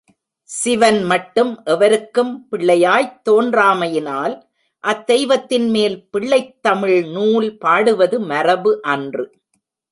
சிவன் 0.43 1.03
மட்டும் 1.03 1.61
எவருக்கும் 1.63 2.47
பிள்ளையாய்த் 2.51 3.21
தோன்றாமையினால், 3.29 4.41
அத்தெய்வத்தின் 4.83 5.69
மேல் 5.69 6.09
பிள்ளைத் 6.09 6.63
தமிழ் 6.63 7.05
நூல் 7.05 7.57
பாடுவது 7.57 8.19
மரபு 8.19 8.81
அன்று. 8.81 9.31